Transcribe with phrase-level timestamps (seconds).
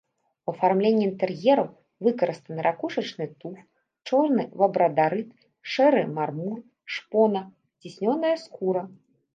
[0.49, 1.67] У афармленні інтэр'ераў
[2.07, 3.59] выкарыстаны ракушачны туф,
[4.09, 5.29] чорны лабрадарыт,
[5.77, 6.57] шэры мармур,
[6.97, 7.41] шпона,
[7.85, 8.83] ціснёная скура.